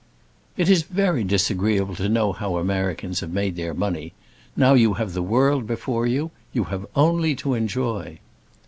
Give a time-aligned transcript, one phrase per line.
[0.57, 4.13] "It is very disagreeable to know how Americans have made their money.
[4.57, 6.31] Now you have the world before you.
[6.53, 8.17] You have only to enjoy."